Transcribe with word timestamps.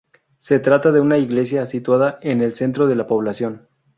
Se 0.39 0.57
trata 0.59 0.91
de 0.91 0.99
una 0.99 1.19
iglesia, 1.19 1.67
situada 1.67 2.17
en 2.23 2.41
el 2.41 2.53
centro 2.55 2.87
de 2.87 2.95
la 2.95 3.05
población. 3.05 3.67